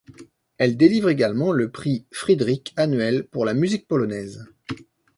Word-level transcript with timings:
Elle 0.57 0.77
délivre 0.77 1.11
également 1.11 1.51
le 1.51 1.69
prix 1.69 2.07
Fryderyk 2.11 2.73
annuel 2.75 3.27
pour 3.27 3.45
la 3.45 3.53
musique 3.53 3.87
polonaise. 3.87 4.43